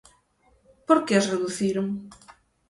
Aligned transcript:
¿Por 0.87 0.99
que 1.05 1.13
as 1.19 1.29
reduciron? 1.33 1.85